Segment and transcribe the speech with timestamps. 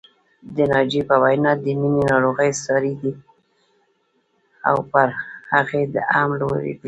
[0.55, 3.11] د ناجيې په وینا د مینې ناروغي ساري ده
[4.69, 5.07] او پر
[5.53, 5.81] هغې
[6.15, 6.73] هم لوېدلې